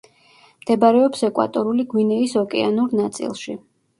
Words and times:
მდებარეობს 0.61 1.21
ეკვატორული 1.27 1.85
გვინეის 1.93 2.35
ოკეანურ 2.43 2.99
ნაწილში. 3.01 3.57